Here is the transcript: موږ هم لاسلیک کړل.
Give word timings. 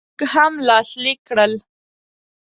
موږ 0.09 0.21
هم 0.33 0.53
لاسلیک 0.67 1.19
کړل. 1.27 1.53